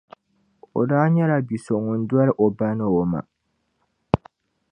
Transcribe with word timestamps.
O 0.79 0.81
daa 0.89 1.05
nyɛla 1.13 1.37
bia 1.47 1.61
so 1.65 1.73
ŋun 1.85 2.01
doli 2.09 2.31
o 2.43 2.45
ba 2.57 2.67
ni 2.77 2.85
o 2.99 3.03
ma 3.11 3.19